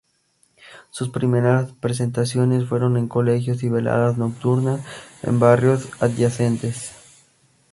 Sus 0.89 1.09
primeras 1.09 1.73
presentaciones 1.73 2.65
fueron 2.67 2.97
en 2.97 3.07
colegios 3.07 3.61
y 3.61 3.69
veladas 3.69 4.17
nocturnas 4.17 4.81
de 5.21 5.29
barrios 5.31 5.89
adyacentes. 6.01 6.91